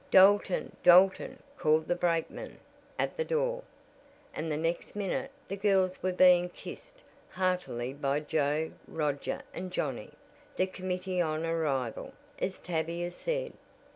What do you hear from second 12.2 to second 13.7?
as Tavia said.